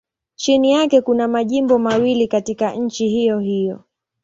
[0.35, 3.83] Chini yake kuna majimbo mawili katika nchi hiyohiyo.